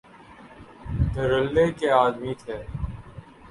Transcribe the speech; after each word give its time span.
دھڑلے 1.13 1.65
کے 1.79 1.87
آدمی 2.03 2.33
تھے۔ 2.41 2.57